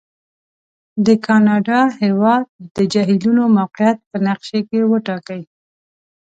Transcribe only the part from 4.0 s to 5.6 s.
په نقشې کې وټاکئ.